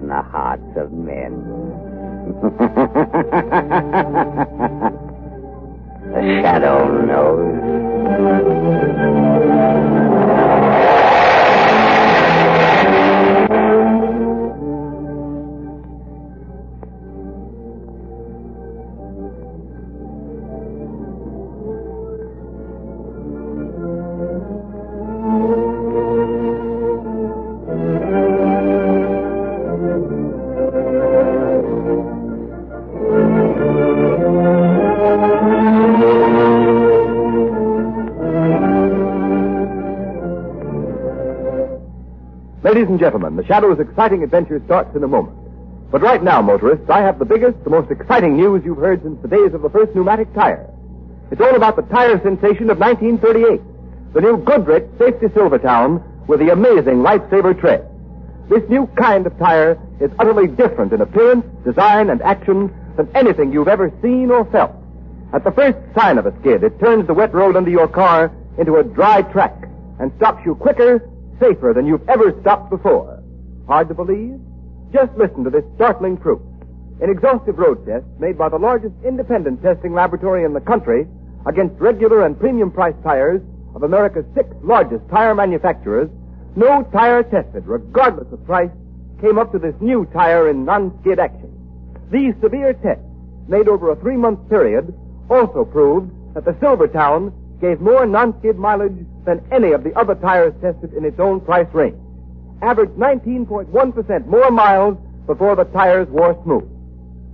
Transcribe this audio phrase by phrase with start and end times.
[0.00, 1.32] In the hearts of men?
[6.12, 7.60] the shadow knows.
[42.80, 45.36] Ladies and gentlemen, the Shadow's exciting adventure starts in a moment.
[45.90, 49.20] But right now, motorists, I have the biggest, the most exciting news you've heard since
[49.20, 50.66] the days of the first pneumatic tire.
[51.30, 53.60] It's all about the tire sensation of 1938.
[54.14, 57.86] The new Goodrich Safety Silvertown with the amazing Lifesaver tread.
[58.48, 63.52] This new kind of tire is utterly different in appearance, design, and action than anything
[63.52, 64.72] you've ever seen or felt.
[65.34, 68.32] At the first sign of a skid, it turns the wet road under your car
[68.56, 71.06] into a dry track and stops you quicker,
[71.40, 73.22] safer than you've ever stopped before.
[73.66, 74.38] Hard to believe?
[74.92, 76.40] Just listen to this startling proof.
[77.00, 81.06] An exhaustive road test made by the largest independent testing laboratory in the country
[81.46, 83.40] against regular and premium price tires
[83.74, 86.10] of America's six largest tire manufacturers,
[86.56, 88.70] no tire tested, regardless of price,
[89.20, 91.50] came up to this new tire in non-skid action.
[92.10, 93.04] These severe tests,
[93.48, 94.92] made over a three-month period,
[95.30, 100.54] also proved that the Silvertown gave more non-skid mileage than any of the other tires
[100.60, 101.96] tested in its own price range.
[102.62, 106.68] Averaged 19.1% more miles before the tires wore smooth.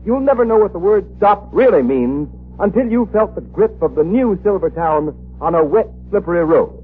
[0.05, 2.29] You'll never know what the word stop really means
[2.59, 6.83] until you felt the grip of the new Silvertown on a wet, slippery road.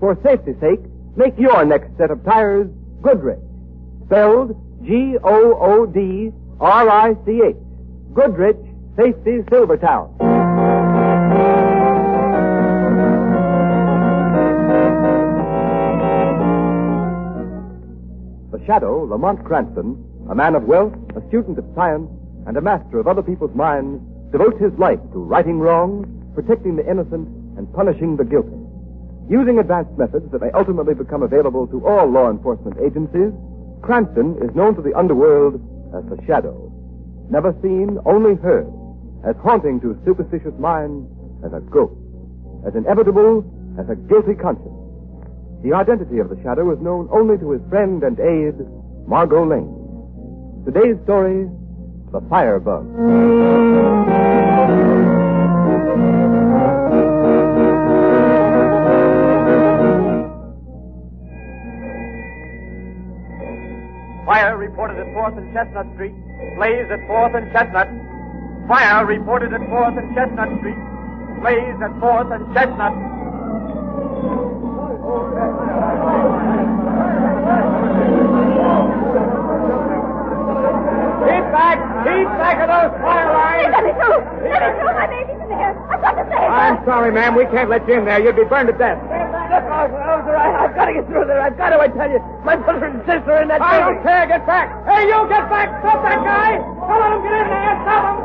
[0.00, 0.80] For safety's sake,
[1.16, 2.68] make your next set of tires
[3.02, 3.38] Goodrich.
[4.06, 6.36] Spelled G-O-O-D-R-I-C-H.
[8.12, 8.56] Goodrich
[8.96, 10.43] Safety Silvertown.
[18.66, 19.96] Shadow, Lamont Cranston,
[20.30, 22.08] a man of wealth, a student of science,
[22.46, 24.02] and a master of other people's minds,
[24.32, 28.56] devotes his life to righting wrongs, protecting the innocent, and punishing the guilty.
[29.30, 33.32] Using advanced methods that may ultimately become available to all law enforcement agencies,
[33.80, 35.54] Cranston is known to the underworld
[35.96, 36.72] as the Shadow.
[37.30, 38.68] Never seen, only heard,
[39.24, 41.08] as haunting to superstitious minds
[41.44, 41.96] as a ghost,
[42.66, 43.44] as inevitable
[43.78, 44.83] as a guilty conscience.
[45.64, 48.60] The identity of the Shadow is known only to his friend and aide,
[49.08, 49.72] Margot Lane.
[50.66, 51.48] Today's story,
[52.12, 52.84] The Firebug.
[64.26, 66.12] Fire reported at 4th and Chestnut Street.
[66.56, 67.88] Blaze at 4th and Chestnut.
[68.68, 70.76] Fire reported at 4th and Chestnut Street.
[71.40, 73.14] Blaze at 4th and Chestnut.
[82.04, 83.68] Keep back of those fire lines!
[83.72, 84.20] Let me through!
[84.44, 84.92] Let me through!
[84.94, 85.72] My baby's in there!
[85.88, 86.52] I've got to save her!
[86.52, 87.34] I'm sorry, ma'am.
[87.34, 88.20] We can't let you in there.
[88.20, 89.00] You'd be burned to death.
[89.00, 91.40] Look, officer, I, I've got to get through there.
[91.40, 92.20] I've got to, I tell you.
[92.44, 93.94] My mother and sister are in that I building.
[93.94, 94.26] don't care.
[94.26, 94.68] Get back.
[94.84, 95.68] Hey, you get back.
[95.80, 96.50] Stop that guy.
[96.60, 97.74] Don't let him get in there.
[97.88, 98.16] Stop him.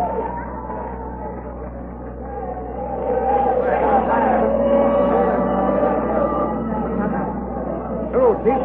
[8.12, 8.60] Hello, Chief.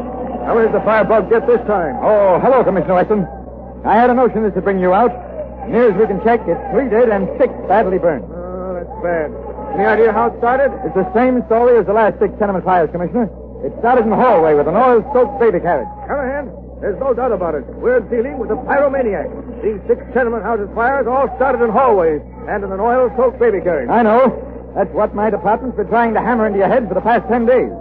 [0.47, 1.97] How did the firebug get this time?
[2.03, 3.27] Oh, hello, Commissioner Weston.
[3.85, 5.13] I had a notion this would bring you out.
[5.69, 8.25] Near as we can check, it's three dead and six badly burned.
[8.29, 9.29] Oh, that's bad.
[9.77, 10.73] Any idea how it started?
[10.85, 13.29] It's the same story as the last six tenement fires, Commissioner.
[13.65, 15.89] It started in the hallway with an oil-soaked baby carriage.
[16.07, 17.65] Callahan, there's no doubt about it.
[17.81, 19.29] We're dealing with a pyromaniac.
[19.65, 23.89] These six tenement houses fires all started in hallways and in an oil-soaked baby carriage.
[23.89, 24.29] I know.
[24.77, 27.47] That's what my department's been trying to hammer into your head for the past ten
[27.47, 27.73] days.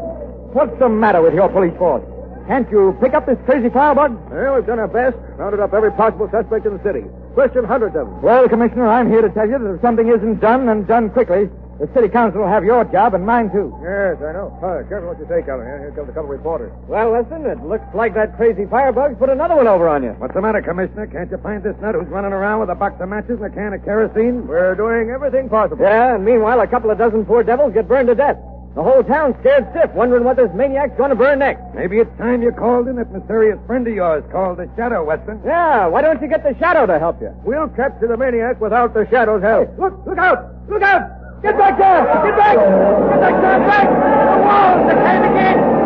[0.56, 2.04] What's the matter with your police force?
[2.48, 4.20] Can't you pick up this crazy firebug?
[4.30, 5.16] Well, we've done our best.
[5.38, 7.06] Rounded up every possible suspect in the city.
[7.34, 8.22] question hundreds of them.
[8.22, 11.50] Well, Commissioner, I'm here to tell you that if something isn't done and done quickly,
[11.80, 13.74] the city council will have your job and mine too.
[13.82, 14.52] Yes, I know.
[14.62, 15.66] Uh, careful what you say, Calvin.
[15.66, 16.72] Here comes a couple of reporters.
[16.88, 20.12] Well, listen, it looks like that crazy firebug's put another one over on you.
[20.20, 21.08] What's the matter, Commissioner?
[21.08, 23.50] Can't you find this nut who's running around with a box of matches and a
[23.50, 24.46] can of kerosene?
[24.48, 25.82] We're doing everything possible.
[25.84, 28.38] Yeah, and meanwhile, a couple of dozen poor devils get burned to death.
[28.76, 31.62] The whole town's scared stiff, wondering what this maniac's going to burn next.
[31.76, 35.42] Maybe it's time you called in that mysterious friend of yours called the Shadow, Weston.
[35.46, 37.30] Yeah, why don't you get the shadow to help you?
[37.44, 39.78] We'll capture the maniac without the shadow's help.
[39.78, 40.50] Look, look out!
[40.68, 41.06] Look out!
[41.44, 42.02] Get back there!
[42.02, 42.56] Get back!
[42.58, 43.60] Get back there!
[43.62, 43.86] Back!
[43.86, 44.90] The walls!
[44.90, 45.83] The cave again!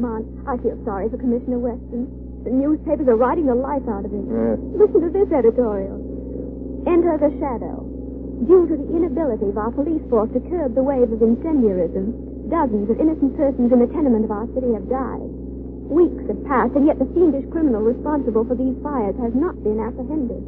[0.00, 2.08] Lamont, I feel sorry for Commissioner Weston.
[2.40, 4.24] The newspapers are writing the life out of him.
[4.72, 6.00] Listen to this editorial.
[6.88, 7.84] Enter the shadow.
[8.48, 12.88] Due to the inability of our police force to curb the wave of incendiarism, dozens
[12.88, 15.28] of innocent persons in the tenement of our city have died.
[15.92, 19.84] Weeks have passed, and yet the fiendish criminal responsible for these fires has not been
[19.84, 20.40] apprehended.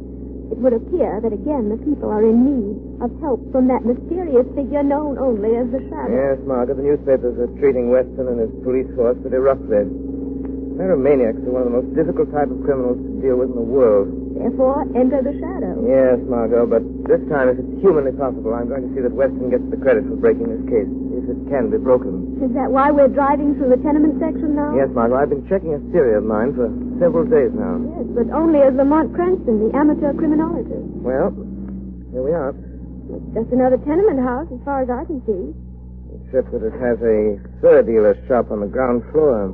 [0.51, 4.47] It would appear that again the people are in need of help from that mysterious
[4.55, 6.11] figure known only as the Shadow.
[6.11, 9.87] Yes, Margot, the newspapers are treating Weston and his police force pretty roughly.
[10.73, 13.61] Pyromaniacs are one of the most difficult type of criminals to deal with in the
[13.61, 14.09] world.
[14.33, 15.77] Therefore, enter the Shadow.
[15.85, 19.53] Yes, Margot, but this time, if it's humanly possible, I'm going to see that Weston
[19.53, 22.41] gets the credit for breaking this case, if it can be broken.
[22.41, 24.73] Is that why we're driving through the tenement section now?
[24.73, 26.65] Yes, Margot, I've been checking a theory of mine for
[26.99, 27.79] several days now.
[27.81, 30.85] Yes, but only as Lamont Cranston, the amateur criminologist.
[31.01, 31.31] Well,
[32.11, 32.53] here we are.
[32.53, 35.53] It's just another tenement house, as far as I can see.
[36.23, 39.53] Except that it has a fur dealer's shop on the ground floor.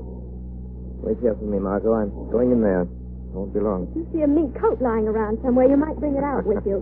[1.04, 1.96] Wait here for me, Margot.
[1.96, 2.88] I'm going in there.
[3.32, 3.88] Won't be long.
[3.94, 6.66] If you see a mink coat lying around somewhere, you might bring it out with
[6.66, 6.82] you.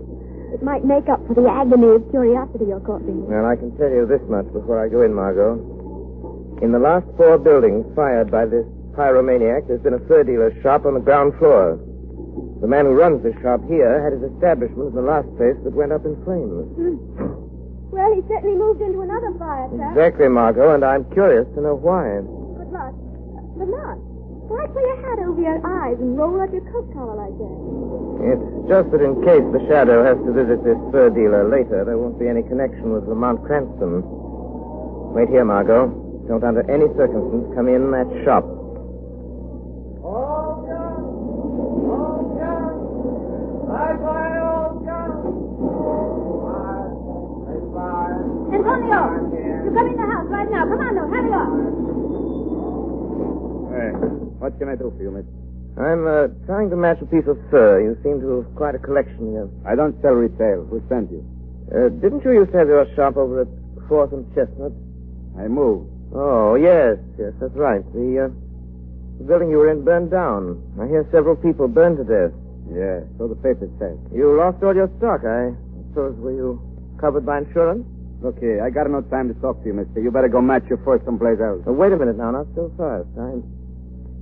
[0.52, 3.28] It might make up for the agony of curiosity you're caught in.
[3.28, 5.60] Well, I can tell you this much before I go in, Margot.
[6.62, 8.64] In the last four buildings fired by this
[8.98, 11.78] pyromaniac, there's been a fur dealer's shop on the ground floor.
[12.58, 15.70] The man who runs the shop here had his establishment in the last place that
[15.70, 16.66] went up in flames.
[16.74, 16.98] Hmm.
[17.94, 19.94] Well, he certainly moved into another fire trap.
[19.94, 22.18] Exactly, Margot, and I'm curious to know why.
[22.58, 22.92] Good luck.
[23.54, 24.02] Lamont,
[24.50, 27.56] why pull your hat over your eyes and roll up your coat collar like that?
[28.34, 31.96] It's just that in case the shadow has to visit this fur dealer later, there
[31.96, 34.02] won't be any connection with Lamont Cranston.
[35.14, 35.86] Wait here, Margot.
[36.26, 38.57] Don't under any circumstance come in that shop.
[54.78, 55.26] Do for you, miss?
[55.78, 57.80] I'm uh, trying to match a piece of fur.
[57.82, 59.48] You seem to have quite a collection here.
[59.66, 60.66] I don't sell retail.
[60.66, 61.22] Who sent you?
[61.70, 63.50] Uh, didn't you used to have your shop over at
[63.86, 64.72] Fourth and Chestnut?
[65.38, 65.90] I moved.
[66.14, 67.84] Oh, yes, yes, that's right.
[67.92, 70.58] The, uh, building you were in burned down.
[70.80, 72.34] I hear several people burned to death.
[72.72, 73.96] Yeah, so the papers says.
[74.12, 75.54] You lost all your stock, I
[75.88, 76.16] suppose.
[76.18, 76.60] Were you
[77.00, 77.86] covered by insurance?
[78.20, 80.00] Look here, I got no time to talk to you, mister.
[80.00, 81.62] You better go match your fur someplace else.
[81.66, 83.06] Oh, wait a minute now, not so fast.
[83.14, 83.38] I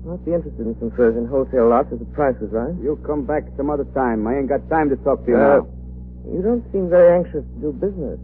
[0.06, 2.70] might be interested in some furs in wholesale lots if the price was right.
[2.79, 4.23] You come back some other time.
[4.26, 5.67] I ain't got time to talk to you Uh, now.
[6.31, 8.19] You don't seem very anxious to do business.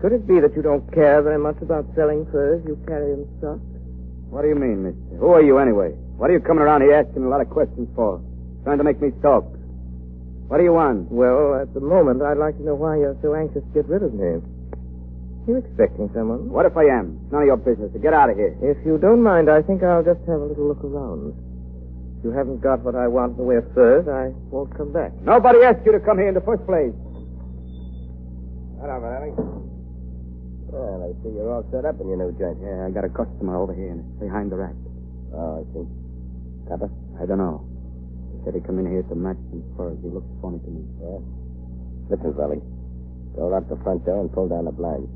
[0.00, 3.24] Could it be that you don't care very much about selling furs you carry in
[3.38, 3.58] stock?
[4.28, 5.16] What do you mean, mister?
[5.16, 5.92] Who are you anyway?
[6.20, 8.20] What are you coming around here asking a lot of questions for?
[8.64, 9.44] Trying to make me talk.
[10.48, 11.10] What do you want?
[11.10, 14.02] Well, at the moment, I'd like to know why you're so anxious to get rid
[14.02, 14.40] of me.
[15.46, 16.50] You expecting someone?
[16.54, 17.18] What if I am?
[17.18, 17.90] It's none of your business.
[17.92, 18.54] So get out of here.
[18.62, 21.34] If you don't mind, I think I'll just have a little look around.
[22.18, 24.94] If you haven't got what I want in the way of furs, I won't come
[24.94, 25.10] back.
[25.26, 26.94] Nobody asked you to come here in the first place.
[28.78, 29.34] Hello, Manning.
[30.70, 32.62] Well, I see you're all set up in your new joint.
[32.62, 34.78] Yeah, I got a customer over here behind the rack.
[35.34, 35.84] Oh, I see.
[36.70, 36.90] Copper?
[37.18, 37.66] I don't know.
[38.30, 39.98] He said he'd come in here to match some furs.
[40.06, 40.86] He looks funny to me.
[41.02, 41.18] Yeah.
[42.14, 42.62] Listen, Sully.
[43.34, 45.10] Go out the front door and pull down the blinds.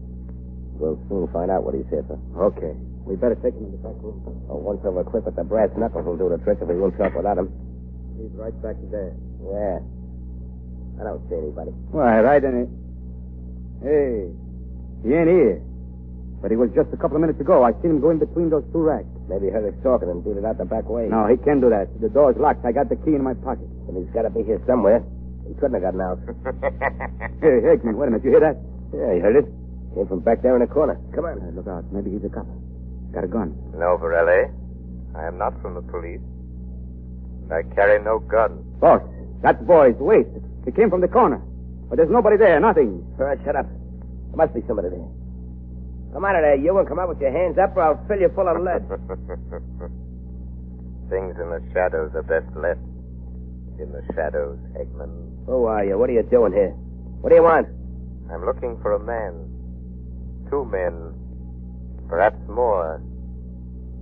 [0.79, 2.19] We'll soon find out what he's here for.
[2.53, 2.73] Okay.
[3.07, 4.21] We better take him in the back room.
[4.51, 6.97] Oh, once over quick with the brass knuckles will do the trick if we won't
[6.99, 7.49] talk without him.
[8.19, 9.15] He's right back there.
[9.47, 9.79] Yeah.
[11.01, 11.71] I don't see anybody.
[11.93, 12.71] Why, right in it.
[13.85, 14.27] Hey,
[15.07, 15.63] he ain't here.
[16.43, 17.63] But he was just a couple of minutes ago.
[17.65, 19.09] I seen him go in between those two racks.
[19.29, 21.09] Maybe he heard us talking and beat it out the back way.
[21.09, 21.89] No, he can't do that.
[22.01, 22.65] The door's locked.
[22.65, 23.69] I got the key in my pocket.
[23.87, 25.05] Then he's got to be here somewhere.
[25.49, 26.19] He couldn't have gotten out.
[27.41, 28.25] Hey, Hickman, wait a minute.
[28.25, 28.57] You hear that?
[28.97, 29.47] yeah, you heard it.
[29.97, 31.01] Came from back there in the corner.
[31.17, 31.41] Come on.
[31.41, 31.91] Uh, look out.
[31.91, 32.45] Maybe he's a cop.
[33.17, 33.57] Got a gun.
[33.73, 34.53] No, Varelli.
[35.17, 36.21] I am not from the police.
[37.49, 38.61] I carry no gun.
[38.79, 39.01] Boss,
[39.41, 40.29] that boy's waist.
[40.67, 41.41] He came from the corner.
[41.89, 43.01] But there's nobody there, nothing.
[43.19, 43.65] All right, shut up.
[43.65, 45.09] There must be somebody there.
[46.13, 48.21] Come out of there, you, and come out with your hands up, or I'll fill
[48.21, 48.85] you full of lead.
[51.09, 52.81] Things in the shadows are best left
[53.81, 55.47] in the shadows, Hegman.
[55.47, 55.97] Who are you?
[55.97, 56.75] What are you doing here?
[57.25, 57.67] What do you want?
[58.31, 59.56] I'm looking for a man.
[60.51, 61.15] Two men.
[62.09, 63.01] Perhaps more.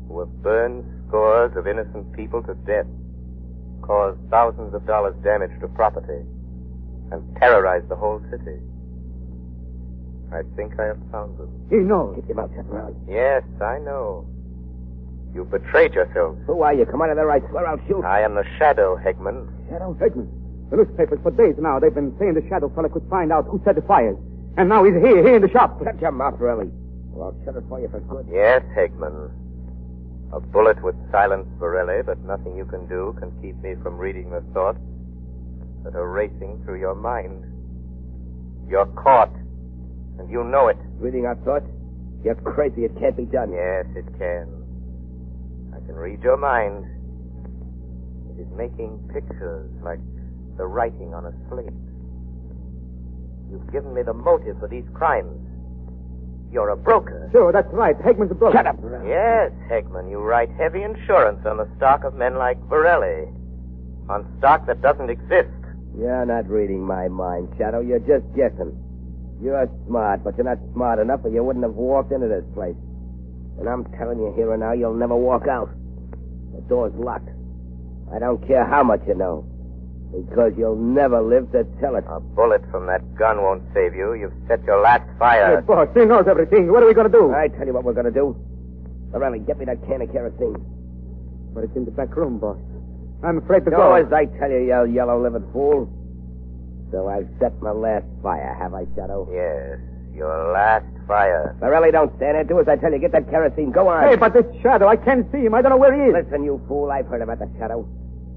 [0.09, 2.87] Who have burned scores of innocent people to death,
[3.83, 6.21] caused thousands of dollars damage to property,
[7.11, 8.61] and terrorized the whole city.
[10.33, 11.49] I think I have found them.
[11.71, 12.15] You know.
[12.27, 12.67] Your mouth shut,
[13.09, 14.27] Yes, I know.
[15.35, 16.39] You betrayed yourselves.
[16.47, 16.87] Who are you?
[16.87, 18.05] Come out of there, I swear I'll shoot.
[18.05, 19.49] I am the Shadow, Hegman.
[19.69, 19.95] Shadow?
[20.01, 20.29] Hegman.
[20.71, 23.61] The newspapers for days now, they've been saying the Shadow fella could find out who
[23.65, 24.17] set the fires.
[24.56, 25.82] And now he's here, here in the shop.
[25.82, 26.70] Shut your mouth, Riley.
[27.14, 28.28] Or I'll shut it for you for good.
[28.30, 29.30] Yes, Hegman.
[30.32, 34.30] A bullet would silence Borelli, but nothing you can do can keep me from reading
[34.30, 34.78] the thoughts
[35.84, 37.44] that are racing through your mind.
[38.68, 39.32] You're caught,
[40.18, 40.78] and you know it.
[40.99, 41.66] Reading our thoughts?
[42.25, 42.84] You're crazy.
[42.84, 43.52] It can't be done.
[43.52, 44.49] Yes, it can.
[45.75, 46.84] I can read your mind.
[48.34, 50.00] It is making pictures like
[50.56, 51.70] the writing on a slate.
[53.54, 55.30] You've given me the motive for these crimes.
[56.50, 57.28] You're a broker.
[57.30, 57.96] Sure, that's right.
[57.99, 58.58] Hegman's a broker.
[58.58, 59.08] Shut up, Riley.
[59.08, 63.30] Yes, Hegman, you write heavy insurance on the stock of men like Borelli.
[64.08, 65.54] On stock that doesn't exist.
[65.96, 67.78] You're not reading my mind, Shadow.
[67.78, 68.75] You're just guessing.
[69.40, 72.75] You're smart, but you're not smart enough or you wouldn't have walked into this place.
[73.61, 75.70] And I'm telling you here and now, you'll never walk out.
[76.56, 77.28] The door's locked.
[78.12, 79.46] I don't care how much you know.
[80.14, 82.04] Because you'll never live to tell it.
[82.09, 84.14] A bullet from that gun won't save you.
[84.14, 85.56] You've set your last fire.
[85.56, 86.71] Hey, boss, he knows everything.
[86.71, 87.33] What are we going to do?
[87.35, 88.37] I tell you what we're going to do.
[89.11, 90.54] Morelli, get me that can of kerosene.
[91.52, 92.59] But it's in the back room, boss.
[93.25, 93.94] I'm afraid to Do go.
[93.94, 95.90] as I tell you, you yellow-livered fool.
[96.92, 99.26] So I've set my last fire, have I, Shadow?
[99.33, 99.80] Yes,
[100.14, 101.56] your last fire.
[101.61, 102.44] Morelli, don't stand there.
[102.44, 102.99] Do as I tell you.
[103.00, 103.73] Get that kerosene.
[103.73, 104.09] Go on.
[104.09, 105.54] Hey, but this Shadow, I can't see him.
[105.54, 106.25] I don't know where he is.
[106.25, 106.92] Listen, you fool.
[106.92, 107.88] I've heard about the Shadow.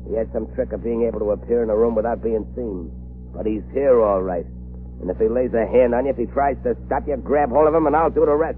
[0.10, 2.92] He has some trick of being able to appear in a room without being seen.
[3.36, 4.46] But he's here, all right.
[5.02, 7.50] And if he lays a hand on you, if he tries to stop you, grab
[7.50, 8.58] hold of him, and I'll do the rest.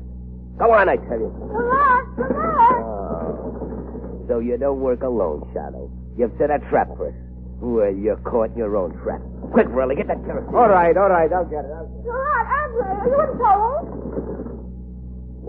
[0.58, 1.34] Go on, I tell you.
[1.34, 2.18] Lamont!
[2.20, 2.84] Lamont!
[2.86, 4.26] Oh.
[4.28, 5.90] So you don't work alone, Shadow.
[6.18, 7.16] You've set a trap for us.
[7.60, 9.22] Well, you're caught in your own trap.
[9.52, 10.56] Quick, Riley, get that kerosene.
[10.56, 11.32] All right, all right.
[11.34, 11.72] I'll get it.
[11.72, 11.90] I'll...
[12.06, 14.39] Lamont, Andre, are you in trouble?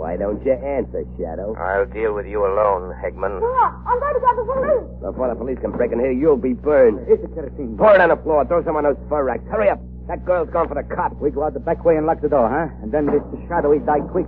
[0.00, 1.52] Why don't you answer, Shadow?
[1.60, 3.36] I'll deal with you alone, Hegman.
[3.36, 4.88] Lamont, I'm going to get the police.
[5.04, 7.04] Before the police can break in here, you'll be burned.
[7.04, 7.76] Here's the kerosene.
[7.76, 8.48] Pour it on the floor.
[8.48, 9.44] Throw some on those fur racks.
[9.52, 9.76] Hurry up.
[10.08, 11.20] That girl's gone for the cop.
[11.20, 12.72] We go out the back way and lock the door, huh?
[12.80, 14.24] And then this Shadow, he die quick.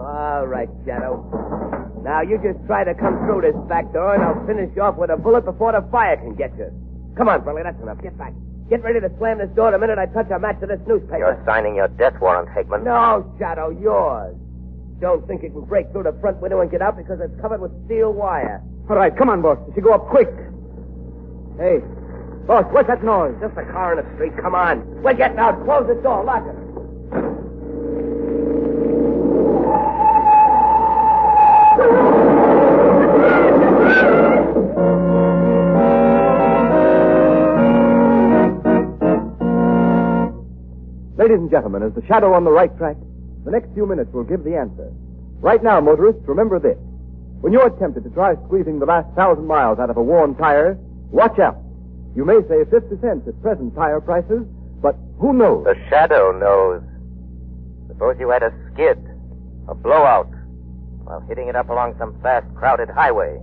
[0.00, 1.20] All right, Shadow.
[2.00, 4.96] Now you just try to come through this back door, and I'll finish you off
[4.96, 6.72] with a bullet before the fire can get you.
[7.12, 8.00] Come on, Burley, that's enough.
[8.00, 8.32] Get back.
[8.72, 11.20] Get ready to slam this door the minute I touch a match to this newspaper.
[11.20, 12.88] You're signing your death warrant, Hegman.
[12.88, 14.34] No, Shadow, yours.
[15.00, 17.60] Don't think it will break through the front window and get out because it's covered
[17.60, 18.62] with steel wire.
[18.88, 19.58] All right, come on, boss.
[19.68, 20.28] You should go up quick.
[21.58, 21.80] Hey,
[22.46, 23.34] boss, what's that noise?
[23.40, 24.32] Just a car in the street.
[24.40, 25.02] Come on.
[25.02, 25.62] We're getting out.
[25.64, 26.24] Close the door.
[26.24, 26.64] Lock it.
[41.16, 42.96] Ladies and gentlemen, is the shadow on the right track?
[43.44, 44.90] The next few minutes will give the answer.
[45.40, 46.78] Right now, motorists, remember this.
[47.40, 50.78] When you're tempted to try squeezing the last thousand miles out of a worn tire,
[51.10, 51.58] watch out.
[52.16, 54.46] You may save 50 cents at present tire prices,
[54.80, 55.64] but who knows?
[55.64, 56.82] The shadow knows.
[57.88, 58.98] Suppose you had a skid,
[59.68, 60.30] a blowout,
[61.04, 63.38] while hitting it up along some fast, crowded highway.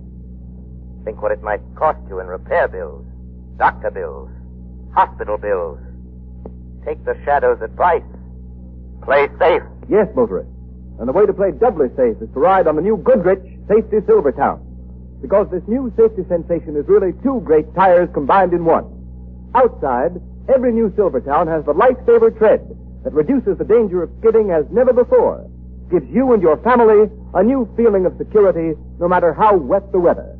[1.04, 3.04] Think what it might cost you in repair bills,
[3.56, 4.30] doctor bills,
[4.94, 5.78] hospital bills.
[6.84, 8.02] Take the shadow's advice.
[9.02, 9.62] Play safe.
[9.92, 10.48] Yes, motorists.
[10.98, 14.00] And the way to play doubly safe is to ride on the new Goodrich Safety
[14.08, 14.64] Silvertown.
[15.20, 18.88] Because this new safety sensation is really two great tires combined in one.
[19.54, 20.16] Outside,
[20.48, 22.64] every new Silvertown has the lifesaver tread
[23.04, 25.44] that reduces the danger of skidding as never before.
[25.90, 30.00] Gives you and your family a new feeling of security no matter how wet the
[30.00, 30.38] weather.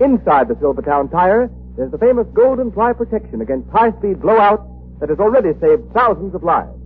[0.00, 4.66] Inside the Silvertown tire, there's the famous Golden Ply protection against high-speed blowout
[4.98, 6.79] that has already saved thousands of lives.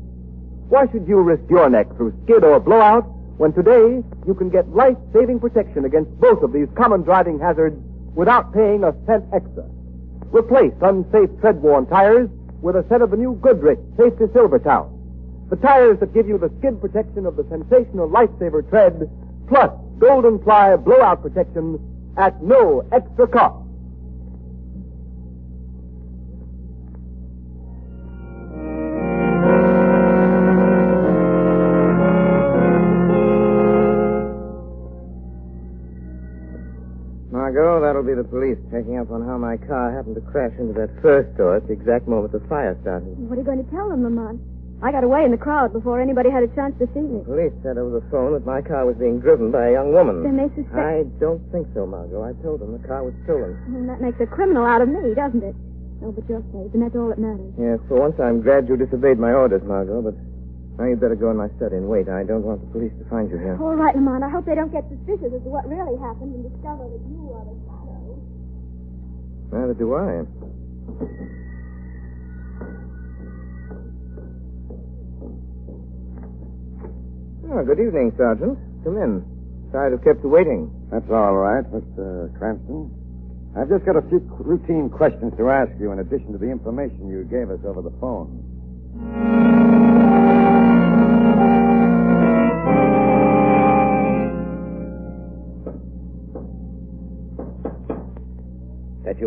[0.68, 3.04] Why should you risk your neck through skid or blowout
[3.36, 7.76] when today you can get life-saving protection against both of these common driving hazards
[8.14, 9.64] without paying a cent extra?
[10.32, 12.28] Replace unsafe tread-worn tires
[12.62, 14.90] with a set of the new Goodrich Safety Silvertown.
[15.50, 19.08] The tires that give you the skid protection of the sensational lifesaver tread,
[19.46, 21.78] plus golden ply blowout protection
[22.16, 23.63] at no extra cost.
[37.54, 40.74] Margot, that'll be the police checking up on how my car happened to crash into
[40.74, 43.14] that first door at the exact moment the fire started.
[43.30, 44.42] What are you going to tell them, Lamont?
[44.82, 47.22] I got away in the crowd before anybody had a chance to see me.
[47.22, 49.94] The Police said over the phone that my car was being driven by a young
[49.94, 50.26] woman.
[50.26, 50.74] Then they suspect...
[50.74, 52.26] I don't think so, Margot.
[52.26, 53.54] I told them the car was stolen.
[53.70, 55.54] And that makes a criminal out of me, doesn't it?
[56.02, 57.54] No, but you're safe, and that's all that matters.
[57.54, 60.18] Yes, for once I'm glad you disobeyed my orders, Margot, but
[60.74, 62.10] now you'd better go in my study and wait.
[62.10, 63.54] I don't want the police to find you here.
[63.62, 64.26] All right, Lamont.
[64.26, 67.23] I hope they don't get suspicious as to what really happened and discover that you
[67.23, 67.23] are the shadow.
[69.54, 70.26] Neither do I.
[77.54, 78.58] Oh, good evening, Sergeant.
[78.82, 79.22] Come in.
[79.70, 80.74] Sorry to have kept you waiting.
[80.90, 82.36] That's all right, Mr.
[82.36, 82.90] Cranston.
[83.56, 87.06] I've just got a few routine questions to ask you in addition to the information
[87.06, 88.42] you gave us over the phone.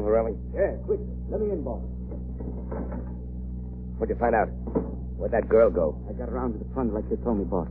[0.07, 0.39] Varelli?
[0.55, 0.99] Yeah, quick.
[1.29, 1.83] Let me in, boss.
[3.99, 4.47] What'd you find out?
[5.19, 5.99] Where'd that girl go?
[6.07, 7.67] I got around to the front like you told me, boss.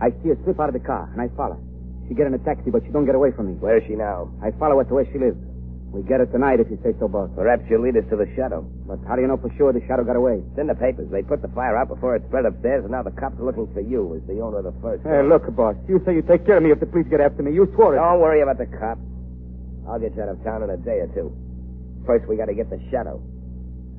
[0.00, 1.58] I see her slip out of the car, and I follow.
[2.06, 3.54] She get in a taxi, but she don't get away from me.
[3.58, 4.30] Where is she now?
[4.42, 5.38] I follow her to where she lives.
[5.90, 7.30] We get her tonight, if you say so, boss.
[7.34, 8.62] Perhaps she'll lead us to the shadow.
[8.86, 10.38] But how do you know for sure the shadow got away?
[10.38, 11.10] It's in the papers.
[11.10, 13.66] They put the fire out before it spread upstairs, and now the cops are looking
[13.74, 15.02] for you as the owner of the first.
[15.02, 15.74] Hey, look, boss.
[15.88, 17.50] You say you take care of me if the police get after me.
[17.52, 17.98] You swore it.
[17.98, 19.02] Don't worry about the cops.
[19.88, 21.34] I'll get you out of town in a day or two.
[22.06, 23.20] First, we got to get the shadow.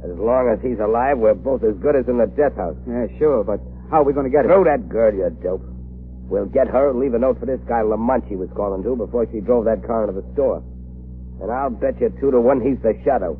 [0.04, 2.76] As long as he's alive, we're both as good as in the death house.
[2.88, 4.52] Yeah, sure, but how are we going to get him?
[4.52, 4.66] Throw it?
[4.66, 5.62] that girl, you dope.
[6.32, 9.28] We'll get her leave a note for this guy Lamont she was calling to before
[9.32, 10.64] she drove that car into the store.
[11.42, 13.36] And I'll bet you two to one he's the shadow.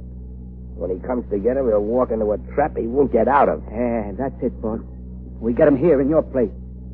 [0.76, 3.48] When he comes to get her, he'll walk into a trap he won't get out
[3.50, 3.64] of.
[3.72, 4.82] Yeah, that's it, boss.
[5.40, 6.52] We get him here in your place.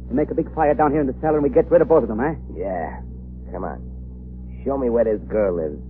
[0.08, 1.88] We make a big fire down here in the cellar, and we get rid of
[1.88, 2.36] both of them, eh?
[2.56, 3.02] Yeah.
[3.52, 3.82] Come on.
[4.64, 5.82] Show me where this girl lives.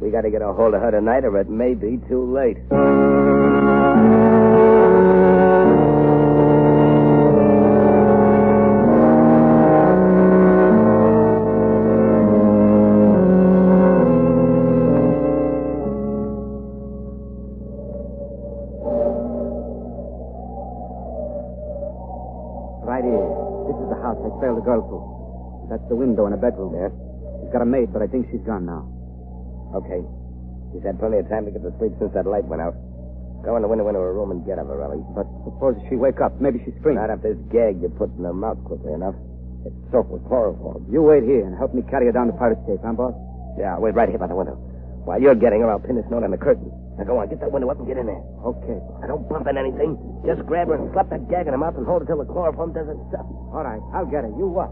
[0.00, 2.56] We got to get a hold of her tonight, or it may be too late.
[22.82, 23.30] Right here.
[23.68, 25.68] This is the house I trailed the girl to.
[25.68, 26.74] That's the window in a bedroom.
[26.74, 26.88] Yeah?
[27.44, 28.89] She's got a maid, but I think she's gone now.
[29.74, 30.02] Okay.
[30.72, 32.74] She's had plenty of time to get to sleep since that light went out.
[33.42, 35.00] Go in the window into her room and get her, Varelli.
[35.16, 36.38] But suppose she wake up.
[36.40, 37.00] Maybe she screams.
[37.00, 39.16] Not if this gag you put in her mouth quickly enough.
[39.64, 40.86] It's soaked with chloroform.
[40.92, 43.14] You wait here and help me carry her down to Pirate Safe, huh, boss?
[43.58, 44.56] Yeah, I'll wait right here by the window.
[45.04, 46.68] While you're getting her, I'll pin this note on the curtain.
[46.96, 48.20] Now go on, get that window up and get in there.
[48.44, 48.78] Okay.
[49.00, 49.96] Now don't bump into anything.
[50.24, 52.28] Just grab her and slap that gag in her mouth and hold it till the
[52.28, 53.24] chloroform does its stuff.
[53.52, 54.32] All right, I'll get her.
[54.36, 54.68] You what?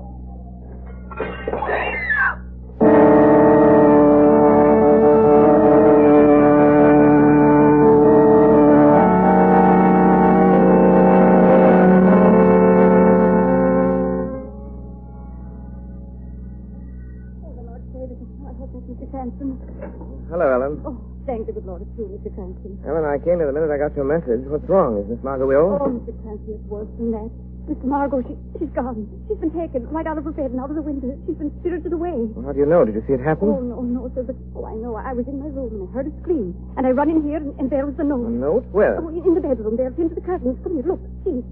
[22.87, 24.43] Ellen, I came here the minute I got your message.
[24.51, 24.99] What's wrong?
[24.99, 25.79] Is Miss Margot ill?
[25.79, 26.11] Oh, Mr.
[26.27, 27.31] Cranston, it's worse than that.
[27.71, 27.85] Mr.
[27.87, 29.07] Margot, she, she's gone.
[29.29, 31.15] She's been taken right out of her bed and out of the window.
[31.27, 32.19] She's been spirited away.
[32.35, 32.83] Well, how do you know?
[32.85, 33.47] Did you see it happen?
[33.53, 34.97] Oh, no, no, sir, but, oh, I know.
[34.97, 36.57] I was in my room and I heard a scream.
[36.77, 38.27] And I run in here and, and there was the note.
[38.27, 38.67] A note?
[38.75, 38.99] Where?
[38.99, 40.59] Oh, in the bedroom there, pinned to the curtains.
[40.65, 41.45] Come here, look, see.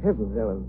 [0.00, 0.64] Heavens, Ellen.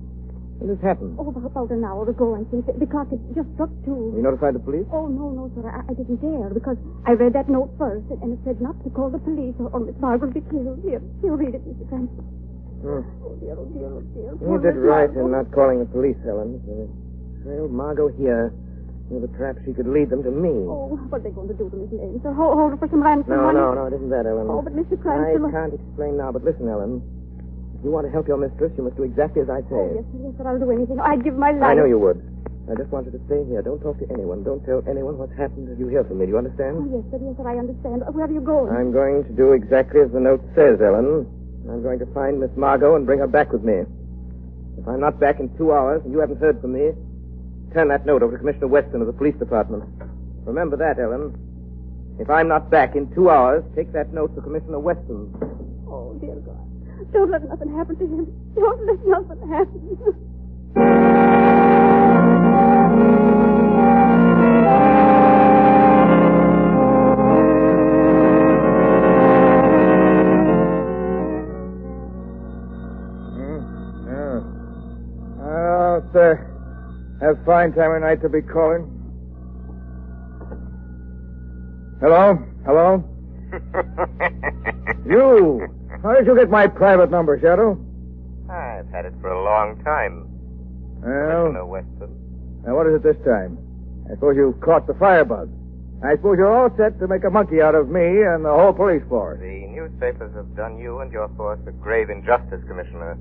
[0.58, 1.14] When this happen?
[1.22, 2.66] Oh, about, an hour ago, I think.
[2.66, 4.10] The, the clock had just struck two.
[4.18, 4.90] You notified the police?
[4.90, 5.70] Oh, no, no, sir.
[5.70, 8.90] I, I didn't dare because I read that note first and, it said not to
[8.90, 10.82] call the police or, or Miss will be killed.
[10.82, 11.86] Here, here, read it, Mr.
[11.86, 12.26] Cranston.
[12.82, 13.06] Hmm.
[13.22, 14.30] Oh, dear, oh, dear, oh, dear.
[14.34, 15.26] You Poor did right Margot.
[15.26, 16.58] in not calling the police, Ellen.
[16.66, 16.90] Uh,
[17.46, 18.50] trailed Margot here.
[19.14, 20.52] Well, perhaps she could lead them to me.
[20.66, 22.18] Oh, what are they going to do to Miss Lane?
[22.22, 23.62] Hold, hold her for some ransom no, money.
[23.62, 24.50] no, no, no, it isn't that, Ellen.
[24.50, 24.98] Oh, but Mr.
[25.06, 27.06] I can't explain now, but listen, Ellen.
[27.88, 29.80] If you want to help your mistress, you must do exactly as I say.
[29.80, 30.44] Oh, yes, yes, sir.
[30.44, 31.00] I'll do anything.
[31.00, 31.72] I'd give my life.
[31.72, 32.20] I know you would.
[32.68, 33.64] I just want you to stay here.
[33.64, 34.44] Don't talk to anyone.
[34.44, 36.28] Don't tell anyone what's happened until you hear from me.
[36.28, 36.84] Do you understand?
[36.84, 37.48] Oh, yes, sir, yes, sir.
[37.48, 38.04] I understand.
[38.12, 38.76] Where are you going?
[38.76, 41.32] I'm going to do exactly as the note says, Ellen.
[41.72, 43.88] I'm going to find Miss Margot and bring her back with me.
[44.76, 46.92] If I'm not back in two hours and you haven't heard from me,
[47.72, 49.88] turn that note over to Commissioner Weston of the police department.
[50.44, 51.32] Remember that, Ellen.
[52.20, 55.32] If I'm not back in two hours, take that note to Commissioner Weston.
[55.88, 56.67] Oh, dear God.
[57.14, 58.28] Don't let nothing happen to him.
[58.56, 59.98] Don't let nothing happen.
[73.34, 73.60] Hmm?
[74.08, 74.42] Yeah.
[75.44, 76.36] Oh, it's, uh,
[77.22, 78.94] have fine time of night to be calling.
[82.00, 82.38] Hello?
[82.66, 83.04] Hello?
[85.06, 85.77] you!
[86.04, 87.78] How did you get my private number, Shadow?
[88.50, 90.28] I've had it for a long time.
[91.02, 92.62] Well, Commissioner Weston.
[92.66, 93.58] now what is it this time?
[94.10, 95.50] I suppose you've caught the firebug.
[96.06, 98.72] I suppose you're all set to make a monkey out of me and the whole
[98.72, 99.40] police force.
[99.42, 103.18] The newspapers have done you and your force a grave injustice, Commissioner.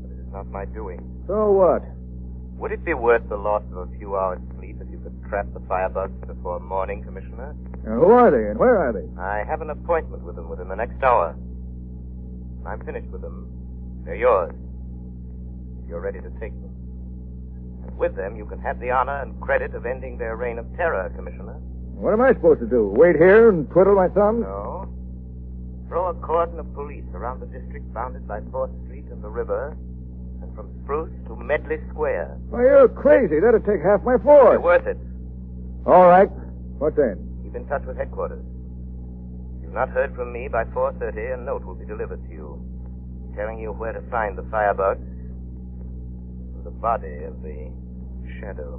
[0.00, 1.02] But it is not my doing.
[1.26, 1.82] So what?
[2.56, 5.46] Would it be worth the loss of a few hours' sleep if you could trap
[5.52, 7.54] the firebugs before morning, Commissioner?
[7.84, 9.04] Now, who are they and where are they?
[9.20, 11.34] I have an appointment with them within the next hour.
[12.66, 13.48] I'm finished with them,
[14.04, 14.52] they're yours.
[15.82, 16.72] If you're ready to take them.
[17.86, 20.66] And with them, you can have the honor and credit of ending their reign of
[20.76, 21.54] terror, Commissioner.
[21.94, 22.92] What am I supposed to do?
[22.96, 24.42] Wait here and twiddle my thumbs?
[24.42, 24.88] No.
[25.88, 29.76] Throw a cordon of police around the district bounded by 4th Street and the river,
[30.42, 32.36] and from Spruce to Medley Square.
[32.48, 33.38] Why, you're crazy.
[33.38, 34.54] That'd take half my force.
[34.54, 34.98] You're worth it.
[35.86, 36.28] All right.
[36.78, 37.20] What then?
[37.44, 38.42] Keep in touch with headquarters.
[39.74, 42.62] If you've not heard from me by 4.30, a note will be delivered to you,
[43.34, 45.02] telling you where to find the firebugs
[46.54, 47.72] and the body of the
[48.38, 48.78] shadow.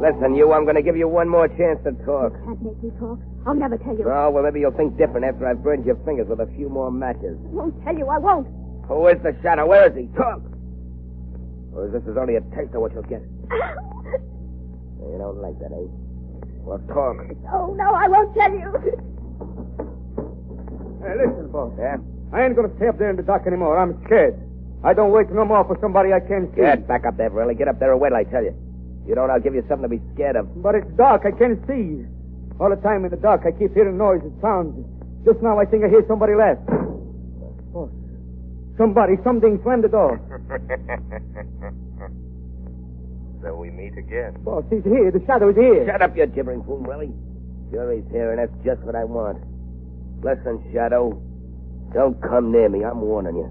[0.00, 2.32] Listen, you, I'm going to give you one more chance to talk.
[2.44, 3.18] Can't make me talk.
[3.46, 4.04] I'll never tell you.
[4.10, 6.90] Oh, well, maybe you'll think different after I've burned your fingers with a few more
[6.90, 7.36] matches.
[7.40, 8.06] I won't tell you.
[8.08, 8.46] I won't.
[8.86, 9.66] Who is the shadow?
[9.66, 10.06] Where is he?
[10.16, 10.42] Talk!
[11.72, 13.22] Or is this is only a taste of what you'll get?
[15.00, 15.88] You don't like that, eh?
[16.62, 17.16] Well, talk.
[17.52, 18.70] Oh, no, I won't tell you.
[21.02, 21.72] Hey, listen, boss.
[21.78, 21.96] Yeah?
[22.32, 23.78] I ain't going to stay up there in the dark anymore.
[23.78, 24.36] I'm scared.
[24.84, 26.60] I don't wait no more for somebody I can't see.
[26.60, 27.56] Get back up there, Verley.
[27.56, 28.54] Get up there and wait, till I tell you.
[29.06, 30.62] You don't, I'll give you something to be scared of.
[30.62, 31.22] But it's dark.
[31.24, 32.04] I can't see.
[32.60, 34.76] All the time in the dark, I keep hearing noises, and sounds.
[35.24, 36.60] Just now, I think I hear somebody laugh.
[37.72, 37.88] Boss.
[38.76, 40.20] Somebody, something slammed the door.
[43.42, 44.36] so we meet again.
[44.44, 45.10] Boss, he's here.
[45.10, 45.86] The shadow is here.
[45.88, 47.08] Shut up, you gibbering fool, Verley.
[47.72, 49.40] Sure he's here, and that's just what I want.
[50.22, 51.16] Listen, Shadow.
[51.94, 52.84] Don't come near me.
[52.84, 53.48] I'm warning you.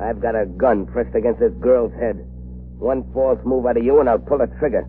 [0.00, 2.22] I've got a gun pressed against this girl's head.
[2.78, 4.86] One false move out of you, and I'll pull the trigger.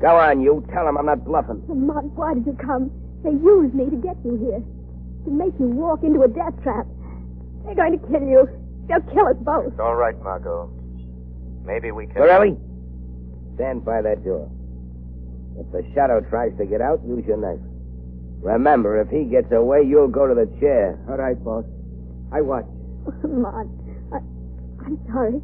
[0.00, 0.64] Go on, you.
[0.72, 1.62] Tell him I'm not bluffing.
[1.68, 2.90] Lamont, why did you come?
[3.22, 4.64] They used me to get you here.
[5.24, 6.86] To make you walk into a death trap.
[7.64, 8.48] They're going to kill you.
[8.88, 9.72] They'll kill us both.
[9.72, 10.72] It's all right, Margot.
[11.64, 12.16] Maybe we can.
[12.16, 12.56] Borelli,
[13.56, 14.50] stand by that door.
[15.60, 17.60] If the shadow tries to get out, use your knife.
[18.40, 20.98] Remember, if he gets away, you'll go to the chair.
[21.10, 21.64] All right, boss.
[22.32, 22.64] I watch.
[23.22, 23.68] Lamont,
[24.14, 24.24] I,
[24.86, 25.42] I'm sorry.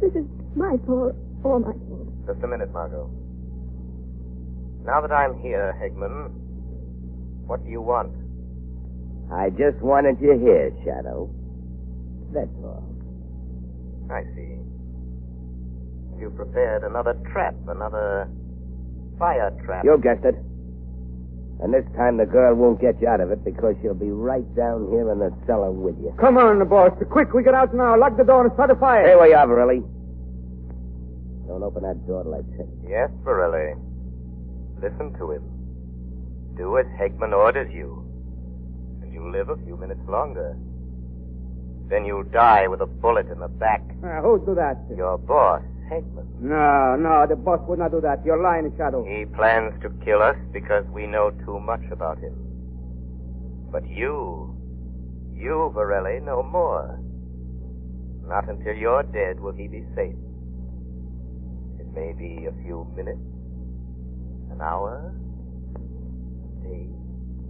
[0.00, 0.26] This is
[0.56, 1.14] my fault.
[1.44, 2.08] All my fault.
[2.26, 3.08] Just a minute, Margot.
[4.84, 6.30] Now that I'm here, Hegman,
[7.46, 8.12] what do you want?
[9.32, 11.30] I just wanted you here, Shadow.
[12.32, 12.84] That's all.
[14.12, 14.60] I see.
[16.20, 18.28] You've prepared another trap, another
[19.18, 19.84] fire trap.
[19.84, 20.36] You guessed it.
[21.62, 24.44] And this time the girl won't get you out of it because she'll be right
[24.54, 26.12] down here in the cellar with you.
[26.20, 26.92] Come on, the boss.
[27.10, 27.96] Quick, we get out now.
[27.98, 29.06] Lock the door and start a fire.
[29.06, 29.80] Here we are, Verley.
[31.48, 32.88] Don't open that door till I tell you.
[32.90, 33.74] Yes, Borelli.
[34.84, 35.42] Listen to him.
[36.58, 38.04] Do as Hegman orders you.
[39.00, 40.56] And you live a few minutes longer.
[41.88, 43.80] Then you die with a bullet in the back.
[44.04, 44.76] Uh, who'd do that?
[44.94, 46.26] Your boss, Hegman.
[46.38, 48.24] No, no, the boss would not do that.
[48.26, 49.04] You're lying, Shadow.
[49.04, 52.34] He plans to kill us because we know too much about him.
[53.72, 54.54] But you,
[55.32, 57.00] you, Borelli, know more.
[58.26, 60.16] Not until you're dead will he be safe.
[61.80, 63.20] It may be a few minutes,
[64.54, 65.12] an hour,
[65.74, 66.86] a day.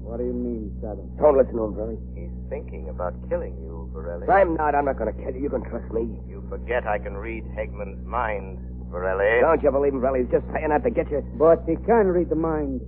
[0.01, 1.05] What do you mean, Shadow?
[1.21, 1.99] Don't listen to him, Verley.
[2.17, 4.29] He's thinking about killing you, Borelli.
[4.29, 4.75] I'm not.
[4.75, 5.43] I'm not going to kill you.
[5.43, 6.09] You can trust me.
[6.29, 8.59] You forget I can read Hegman's mind,
[8.91, 9.41] Borelli.
[9.41, 10.25] Don't you believe him, Verley?
[10.25, 11.21] He's just saying that to get you.
[11.37, 12.81] But he can read the mind.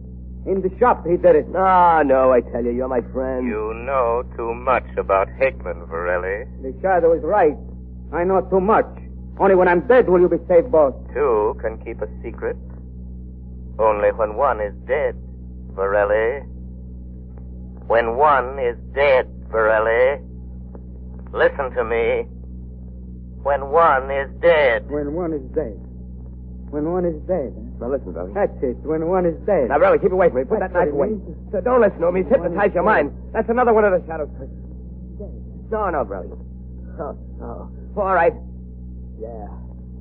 [0.46, 1.48] In the shop, he did it.
[1.48, 3.44] No, no, I tell you, you're my friend.
[3.46, 6.46] You know too much about Hegman, Varelli.
[6.62, 7.56] The Shadow is right.
[8.12, 8.86] I know too much.
[9.40, 10.94] Only when I'm dead will you be safe, boss.
[11.12, 12.56] Two can keep a secret.
[13.78, 15.14] Only when one is dead,
[15.74, 16.44] Borelli.
[17.86, 20.22] When one is dead, Borelli.
[21.32, 22.26] Listen to me.
[23.42, 24.90] When one is dead.
[24.90, 25.78] When one is dead.
[26.70, 27.54] When one is dead.
[27.80, 28.34] Now listen, Verley.
[28.34, 28.76] That's it.
[28.82, 29.68] When one is dead.
[29.68, 30.44] Now, Verley, keep away from me.
[30.44, 31.14] Put That's that knife away.
[31.52, 32.16] So don't listen to him.
[32.16, 32.90] He's hypnotized your dead.
[32.90, 33.12] mind.
[33.32, 34.28] That's another one of the shadows.
[35.70, 36.34] No, no, Verley.
[36.98, 37.70] Oh, oh.
[37.96, 38.32] All right.
[39.20, 39.46] Yeah.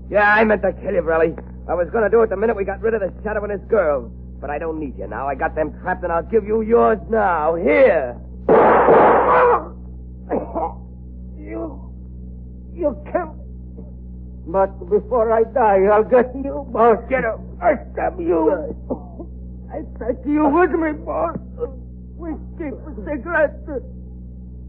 [0.10, 1.38] Yeah, I meant to kill you, Verley.
[1.68, 3.52] I was going to do it the minute we got rid of the shadow and
[3.52, 4.12] his girl.
[4.40, 5.28] But I don't need you now.
[5.28, 7.56] I got them trapped, and I'll give you yours now.
[7.56, 8.16] Here.
[11.38, 11.94] You.
[12.74, 13.38] You killed.
[14.48, 16.98] But before I die, I'll get you, boss.
[17.08, 17.40] Get up.
[17.62, 18.50] I stab you.
[19.72, 21.38] I take you with me, boss.
[22.18, 23.62] Whiskey for cigarettes.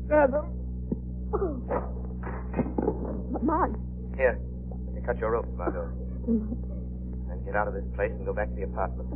[0.09, 0.53] Got them.
[3.33, 3.77] Lamont.
[4.17, 4.39] Here.
[4.95, 5.89] Let cut your rope, Margot.
[7.47, 9.09] Get out of this place and go back to the apartment.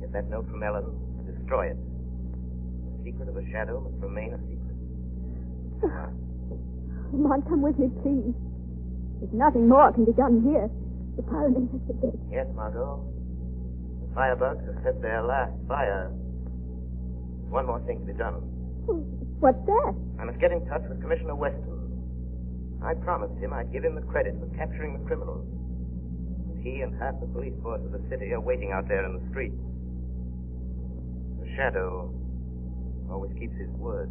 [0.00, 0.86] Get that note from Ellen.
[1.18, 1.76] And destroy it.
[1.76, 4.78] The secret of a shadow must remain a secret.
[7.12, 8.30] Lamont, come with me, please.
[9.18, 10.70] There's nothing more can be done here.
[11.16, 12.18] The pyromaniacs are dead.
[12.30, 13.02] Yes, Margot.
[14.06, 16.10] The firebugs have set their last fire.
[17.50, 18.34] One more thing to be done.
[19.42, 19.94] What's that?
[20.20, 21.74] I must get in touch with Commissioner Weston.
[22.84, 25.46] I promised him I'd give him the credit for capturing the criminals.
[26.62, 29.30] He and half the police force of the city are waiting out there in the
[29.30, 29.52] street.
[31.40, 32.12] The shadow
[33.10, 34.10] always keeps his word.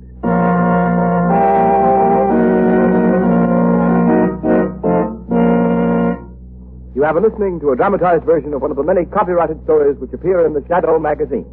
[6.96, 9.98] You have been listening to a dramatized version of one of the many copyrighted stories
[10.00, 11.46] which appear in the Shadow magazine.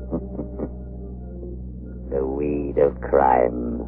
[2.50, 3.78] Weed of crime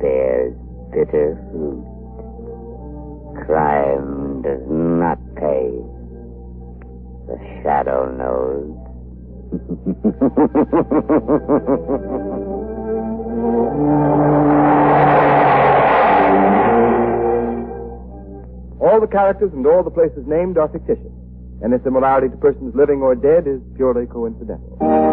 [0.00, 0.54] bears
[0.90, 1.84] bitter fruit.
[3.46, 5.70] Crime does not pay.
[7.28, 8.74] The shadow knows.
[18.80, 21.12] All the characters and all the places named are fictitious.
[21.64, 25.07] Any similarity to persons living or dead is purely coincidental.